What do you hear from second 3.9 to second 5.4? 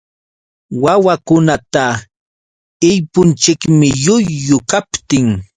llullu kaptin.